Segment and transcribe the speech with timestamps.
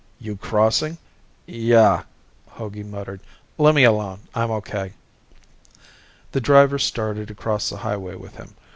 [0.19, 0.97] "You crossing?"
[1.45, 2.05] "Yah,"
[2.53, 3.19] Hogey muttered.
[3.59, 4.93] "Lemme alone, I'm okay."
[6.31, 8.55] The driver started across the highway with him.